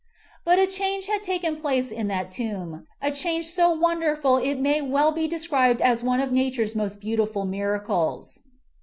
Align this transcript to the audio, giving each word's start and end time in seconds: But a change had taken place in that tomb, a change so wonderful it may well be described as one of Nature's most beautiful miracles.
But 0.43 0.57
a 0.57 0.65
change 0.65 1.05
had 1.05 1.21
taken 1.21 1.57
place 1.61 1.91
in 1.91 2.07
that 2.07 2.31
tomb, 2.31 2.87
a 3.03 3.11
change 3.11 3.45
so 3.45 3.69
wonderful 3.71 4.37
it 4.37 4.57
may 4.59 4.81
well 4.81 5.11
be 5.11 5.27
described 5.27 5.79
as 5.79 6.01
one 6.01 6.19
of 6.19 6.31
Nature's 6.31 6.73
most 6.75 6.99
beautiful 6.99 7.45
miracles. 7.45 8.39